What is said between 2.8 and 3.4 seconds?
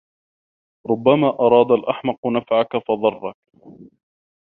فضرك